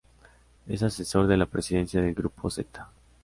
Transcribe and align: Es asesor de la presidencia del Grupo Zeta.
Es 0.65 0.81
asesor 0.81 1.27
de 1.27 1.37
la 1.37 1.45
presidencia 1.45 2.01
del 2.01 2.15
Grupo 2.15 2.49
Zeta. 2.49 2.89